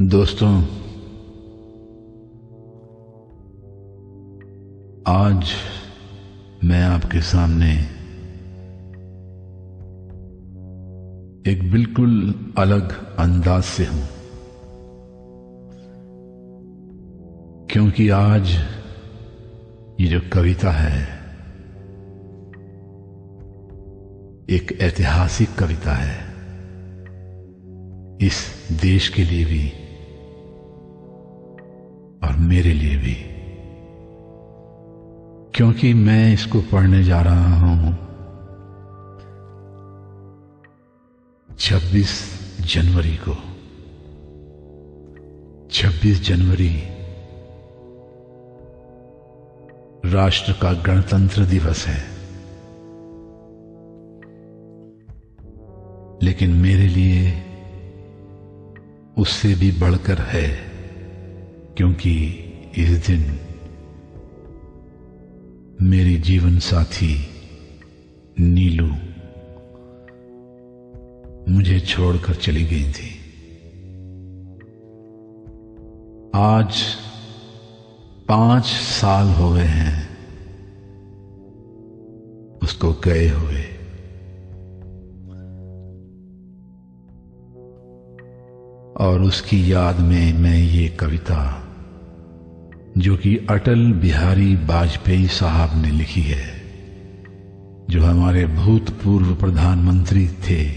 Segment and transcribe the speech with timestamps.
[0.00, 0.62] दोस्तों,
[5.06, 5.50] आज
[6.64, 7.72] मैं आपके सामने
[11.52, 14.08] एक बिल्कुल अलग अंदाज से हूँ।
[17.66, 18.48] क्योंकि आज
[20.00, 21.02] ये जो कविता है,
[24.50, 26.28] एक ऐतिहासिक कविता है।
[28.20, 29.72] इस देश के लिए भी
[32.38, 33.16] मेरे लिए भी।
[35.54, 38.08] क्योंकि मैं इसको पढ़ने जा रहा हूँ।
[41.58, 43.34] 26 जनवरी को।
[45.70, 46.82] 26 जनवरी।
[50.12, 52.18] राष्ट्र का गणतंत्र दिवस है।
[56.22, 57.42] लेकिन मेरे लिए
[59.18, 60.77] उससे भी बढ़कर है।
[61.78, 62.26] क्योंकि
[62.76, 63.38] इस दिन
[65.82, 67.28] मेरे जीवन साथी
[68.40, 68.86] नीलू
[71.52, 73.18] मुझे छोड़कर चली गई थी।
[76.34, 76.82] आज
[78.28, 80.08] पाँच साल हो गए हैं
[82.62, 83.64] उसको गए हुए।
[88.96, 91.64] और उसकी याद में मैं ये कविता
[92.98, 96.62] जो कि अटल बिहारी वाजपेयी साहब ने लिखी है,
[97.90, 100.70] जो हमारे भूतपूर्व प्रधानमंत्री थे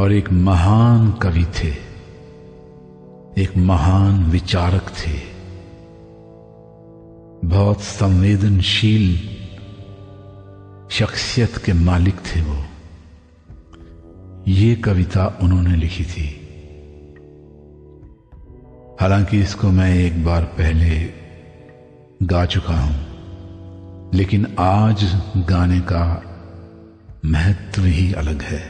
[0.00, 1.72] और एक महान कवि थे,
[3.42, 5.36] एक महान विचारक थे।
[7.48, 9.18] बहुत संवेदनशील
[10.90, 12.64] शख्सियत के मालिक थे वो।
[14.48, 16.45] ये कविता उन्होंने लिखी थी।
[19.00, 20.98] हालाँकि इसको मैं एक बार पहले
[22.22, 25.04] गा चुका हूँ, लेकिन आज
[25.36, 26.04] गाने का
[27.24, 28.60] महत्व ही अलग है।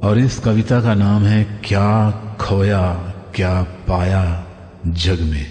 [0.00, 2.10] और इस कविता का नाम है, क्या
[2.40, 2.92] खोया,
[3.34, 4.46] क्या पाया
[4.86, 5.46] जग में।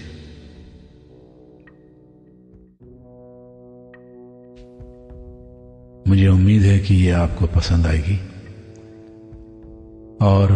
[6.08, 8.31] मुझे उम्मीद है कि यह आपको पसंद आएगी।
[10.22, 10.52] और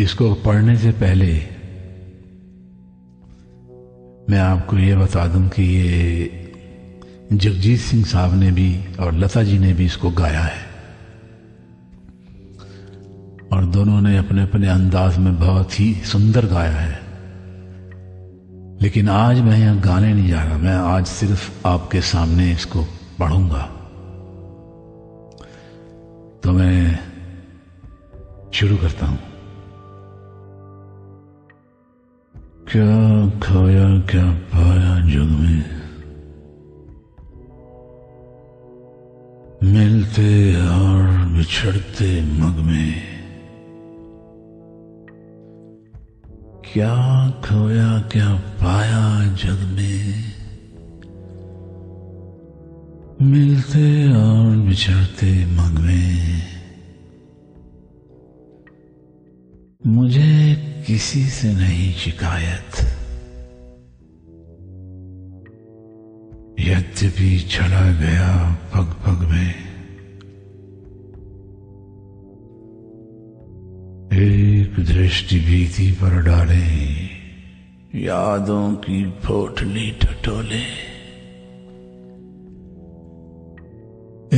[0.00, 1.32] इसको पढ़ने से पहले
[4.30, 6.30] मैं आपको ये बता दूँ कि ये
[7.32, 10.70] जगजीत सिंह साहब ने भी और लता जी ने भी इसको गाया है।
[13.52, 17.09] और दोनों ने अपने अपने अंदाज में बहुत ही सुंदर गाया है।
[18.82, 22.84] लेकिन आज मैं यहाँ गाने नहीं जा रहा। मैं आज सिर्फ़ आपके सामने इसको
[23.18, 23.62] पढ़ूँगा।
[26.42, 26.98] तो मैं
[28.54, 29.18] शुरू करता हूँ।
[32.72, 35.80] क्या खोया, क्या पाया जुग में?
[39.62, 43.09] मिलते और बिछड़ते मग में।
[46.74, 50.24] क्या खोया, क्या पाया जग में?
[53.22, 56.42] मिलते और बिछड़ते मग में।
[59.86, 60.54] मुझे
[60.86, 62.96] किसी से नहीं शिकायत।
[66.60, 68.58] यद्यपि चला गया
[75.10, 76.66] दृष्टि भीति पर डाले,
[78.04, 80.60] यादों की पोटली टटोले।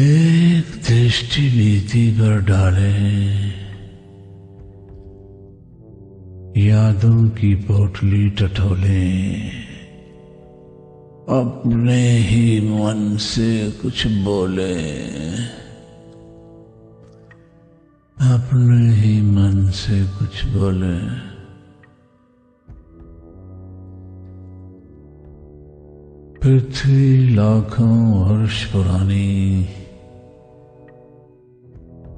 [0.01, 2.93] एक दृष्टि भीति पर डाले,
[6.69, 9.31] यादों की पोटली टटोले।
[11.41, 14.75] अपने ही मन से कुछ बोले।
[18.21, 20.99] अपने ही मन से कुछ बोले।
[26.41, 29.67] पृथ्वी, लाखों वर्ष पुरानी,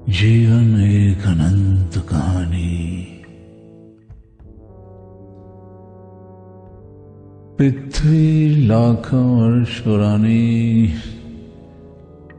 [0.08, 3.06] जीवन एक अनंत कहानी।
[7.58, 10.88] पृथ्वी, लाखों वर्ष पुरानी,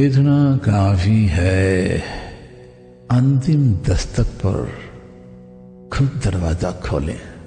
[0.07, 1.99] इतना काफ़ी है
[3.11, 4.73] अंतिम दस्तक पर
[5.93, 7.38] खुद दरवाज़ा खोलें।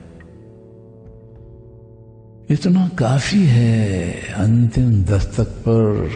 [2.51, 6.09] इतना काफ़ी है, अंतिम दस्तक पर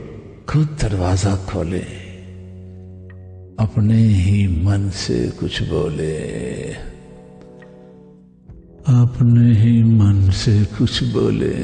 [0.50, 1.80] खुद दरवाज़ा खोले।
[3.60, 6.16] अपने ही मन से कुछ बोले।
[8.88, 11.56] अपने ही मन से कुछ बोले।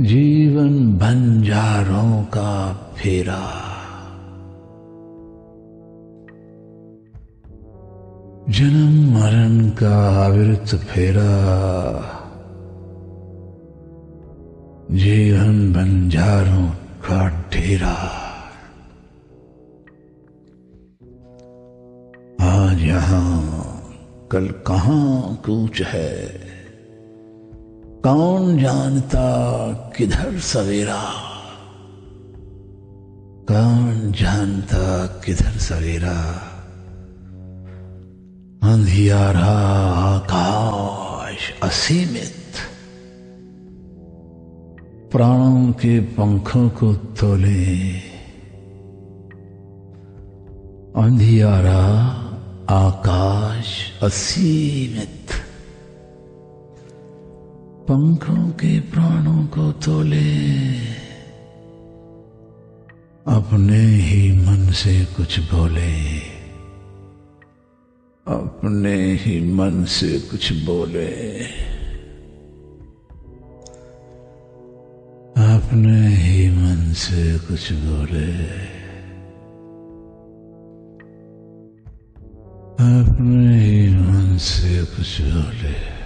[0.01, 3.51] जीवन बंजारों का फेरा।
[8.49, 11.31] जन्म मरण का आवृत फेरा।
[14.91, 16.69] जीवन बंजारों
[17.01, 18.13] का ढेरा।
[22.41, 23.61] आज यहाँ,
[24.31, 26.47] कल कहाँ कूच है।
[28.03, 31.11] कौन जानता किधर सवेरा?
[33.51, 36.43] कौन जानता किधर सवेरा?
[38.63, 39.55] अंधियारा
[40.15, 42.33] आकाश असीमित।
[45.11, 47.91] प्राणों के पंखों को तोले।
[51.01, 51.83] अंधियारा
[52.69, 55.36] आकाश असीमित।
[57.91, 60.77] पंखों के प्राणों को तोले।
[63.27, 66.19] अपने ही मन से कुछ बोले।
[68.27, 71.39] अपने ही मन से कुछ बोले।
[75.55, 78.43] अपने ही मन से कुछ बोले।
[83.01, 85.96] अपने ही मन से कुछ बोले।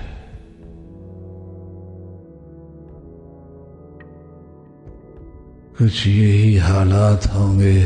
[5.78, 7.82] कुछ यही हालात होंगे।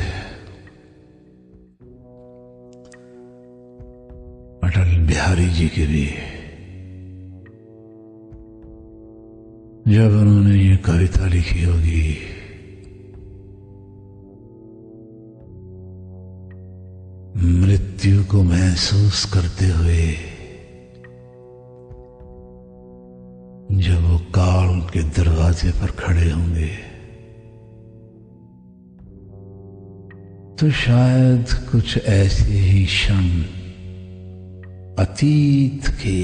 [4.64, 6.06] अटल बिहारी जी के भी
[9.88, 12.08] जब उन्होंने ये कविता लिखी होगी,
[17.62, 20.08] मृत्यु को महसूस करते हुए,
[23.82, 26.95] जब वो काल के दरवाजे पर खड़े होंगे
[30.66, 33.26] तो शायद कुछ ऐसे ही क्षण
[35.04, 36.22] अतीत के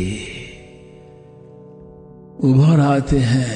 [2.48, 3.56] उभर आते हैं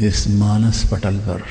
[0.00, 1.42] इस मानस पटल पर।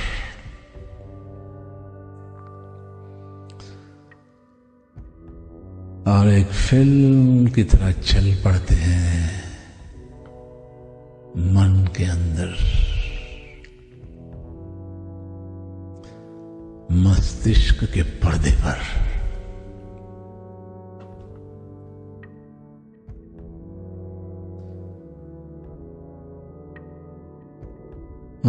[6.11, 9.43] और एक फ़िल्म की तरह चल पड़ते हैं
[11.37, 12.94] मन के अंदर।
[16.95, 18.79] मस्तिष्क के पर्दे पर।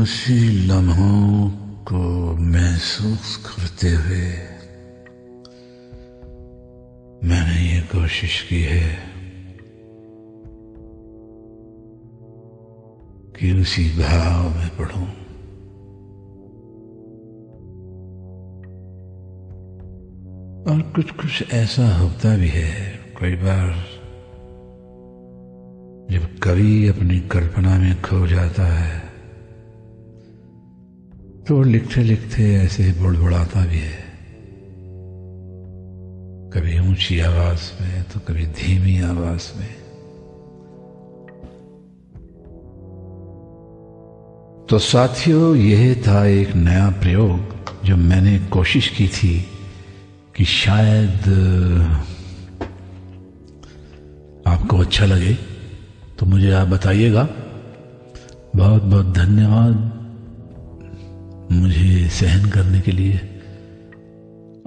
[0.00, 1.50] उसी लम्हों
[1.84, 2.02] को
[2.36, 4.26] महसूस करते हुए
[7.28, 8.88] मैंने ये कोशिश की है
[13.38, 15.25] कि उसी भाव में पढ़ूं।
[20.66, 22.70] और कुछ कुछ ऐसा होता भी है,
[23.20, 23.68] कई बार
[26.10, 28.98] जब कवि अपनी कल्पना में खो जाता है
[31.48, 34.04] तो लिखते लिखते ऐसे बुड़बुड़ाता भी है।
[36.52, 39.74] कभी ऊँची आवाज़ में तो कभी धीमी आवाज़ में।
[44.66, 47.38] तो साथियों, यह था एक नया प्रयोग
[47.84, 49.44] जो मैंने कोशिश की थी
[50.36, 51.28] कि शायद
[54.46, 55.32] आपको अच्छा लगे
[56.18, 57.22] तो मुझे आप बताइएगा।
[58.56, 59.76] बहुत बहुत धन्यवाद
[61.52, 63.16] मुझे सहन करने के लिए।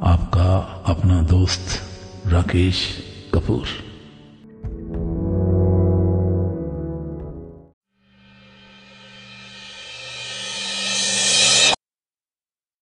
[0.04, 0.50] आपका
[0.86, 1.80] अपना दोस्त
[2.28, 2.82] राकेश
[3.34, 3.89] कपूर।